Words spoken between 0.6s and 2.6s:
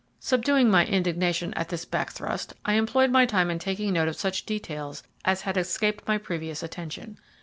my indignation at this back thrust,